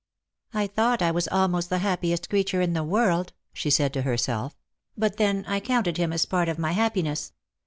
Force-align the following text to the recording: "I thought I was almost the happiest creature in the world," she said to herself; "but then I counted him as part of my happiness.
"I 0.55 0.65
thought 0.65 1.03
I 1.03 1.11
was 1.11 1.27
almost 1.27 1.69
the 1.69 1.77
happiest 1.77 2.27
creature 2.27 2.59
in 2.59 2.73
the 2.73 2.83
world," 2.83 3.33
she 3.53 3.69
said 3.69 3.93
to 3.93 4.01
herself; 4.01 4.55
"but 4.97 5.17
then 5.17 5.45
I 5.47 5.59
counted 5.59 5.97
him 5.97 6.11
as 6.11 6.25
part 6.25 6.49
of 6.49 6.57
my 6.57 6.71
happiness. 6.71 7.33